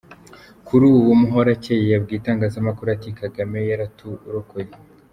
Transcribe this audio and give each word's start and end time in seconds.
Kuri 0.67 0.83
ubu, 0.95 1.09
Muhorakeye 1.21 1.83
yabwiye 1.93 2.17
itangazamakuru 2.19 2.87
ati 2.95 3.09
“Kagame 3.21 3.57
yaraturokoye. 3.71 4.69